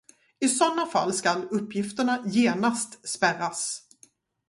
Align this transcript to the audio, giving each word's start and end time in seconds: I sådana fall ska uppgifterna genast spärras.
I 0.39 0.47
sådana 0.47 0.85
fall 0.85 1.13
ska 1.13 1.31
uppgifterna 1.33 2.23
genast 2.25 3.07
spärras. 3.07 3.79